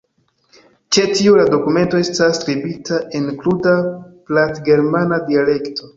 [0.95, 3.75] Ĉe tio la dokumento estas skribita en kruda
[4.31, 5.89] platgermana dialekto.